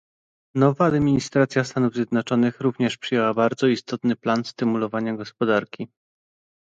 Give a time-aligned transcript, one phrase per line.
[0.55, 5.87] Nowa administracja Stanów Zjednoczonych również przyjęła bardzo istotny plan stymulowania gospodarki